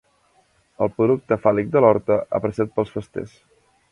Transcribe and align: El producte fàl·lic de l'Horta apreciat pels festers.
El 0.85 0.89
producte 1.01 1.37
fàl·lic 1.43 1.69
de 1.77 1.85
l'Horta 1.85 2.19
apreciat 2.39 2.75
pels 2.79 2.97
festers. 2.97 3.37